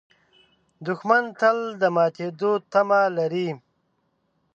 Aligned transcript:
دښمن 0.85 1.23
تل 1.39 1.57
د 1.81 1.83
ماتېدو 1.95 2.51
تمه 2.71 3.01
لري 3.17 3.49